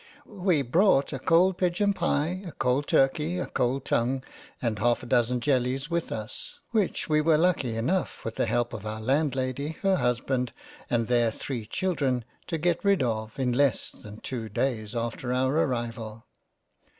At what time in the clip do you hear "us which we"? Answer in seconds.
6.11-7.21